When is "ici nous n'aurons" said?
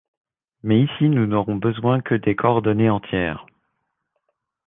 0.81-1.57